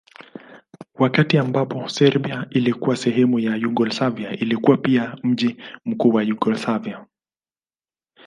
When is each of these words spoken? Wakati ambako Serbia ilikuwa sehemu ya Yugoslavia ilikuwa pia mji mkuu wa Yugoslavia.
Wakati 0.95 1.37
ambako 1.37 1.89
Serbia 1.89 2.47
ilikuwa 2.49 2.95
sehemu 2.97 3.39
ya 3.39 3.55
Yugoslavia 3.55 4.31
ilikuwa 4.31 4.77
pia 4.77 5.17
mji 5.23 5.57
mkuu 5.85 6.09
wa 6.09 6.23
Yugoslavia. 6.23 7.05